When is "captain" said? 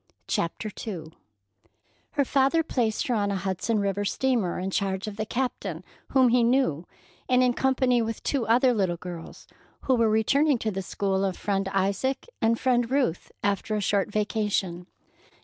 5.27-5.83